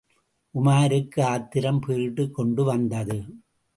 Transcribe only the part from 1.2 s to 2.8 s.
ஆத்திரம் பீறிட்டுக் கொண்டு